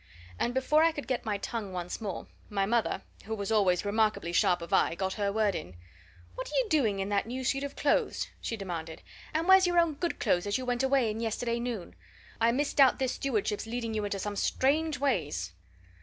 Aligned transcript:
And 0.39 0.55
before 0.55 0.83
I 0.83 0.91
could 0.91 1.05
get 1.05 1.25
my 1.25 1.37
tongue 1.37 1.73
once 1.73 2.01
more, 2.01 2.25
my 2.49 2.65
mother, 2.65 3.03
who 3.25 3.35
was 3.35 3.51
always 3.51 3.85
remarkably 3.85 4.33
sharp 4.33 4.63
of 4.63 4.73
eye, 4.73 4.95
got 4.95 5.13
her 5.13 5.31
word 5.31 5.53
in. 5.53 5.75
"What're 6.33 6.49
you 6.55 6.65
doing 6.69 6.97
in 6.97 7.09
that 7.09 7.27
new 7.27 7.43
suit 7.43 7.63
of 7.63 7.75
clothes?" 7.75 8.27
she 8.41 8.57
demanded. 8.57 9.03
"And 9.31 9.47
where's 9.47 9.67
your 9.67 9.77
own 9.77 9.93
good 9.93 10.19
clothes 10.19 10.45
that 10.45 10.57
you 10.57 10.65
went 10.65 10.81
away 10.81 11.11
in 11.11 11.19
yesterday 11.19 11.59
noon? 11.59 11.93
I 12.39 12.51
misdoubt 12.51 12.97
this 12.97 13.11
stewardship's 13.11 13.67
leading 13.67 13.93
you 13.93 14.03
into 14.03 14.17
some 14.17 14.35
strange 14.35 14.97
ways!" 14.97 15.53